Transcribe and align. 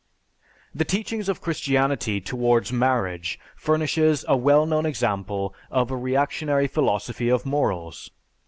The 0.73 0.83
teachings 0.83 1.29
of 1.29 1.41
Christianity 1.41 2.19
towards 2.19 2.73
marriage 2.73 3.39
furnishes 3.55 4.25
a 4.27 4.35
well 4.35 4.65
known 4.65 4.83
example 4.87 5.53
of 5.69 5.91
a 5.91 5.95
reactionary 5.95 6.65
philosophy 6.67 7.29
of 7.29 7.45
morals. 7.45 8.09